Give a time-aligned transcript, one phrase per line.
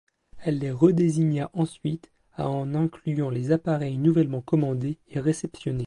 [0.39, 5.79] Elle les redésigna ensuite à en incluant les appareils nouvellement commandés et réceptionnés.